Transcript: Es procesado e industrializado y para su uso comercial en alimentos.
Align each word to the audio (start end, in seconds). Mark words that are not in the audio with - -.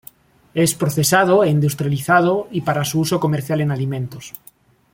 Es 0.63 0.71
procesado 0.73 1.43
e 1.43 1.49
industrializado 1.51 2.47
y 2.49 2.61
para 2.61 2.83
su 2.85 3.01
uso 3.01 3.19
comercial 3.19 3.61
en 3.61 3.69
alimentos. 3.69 4.33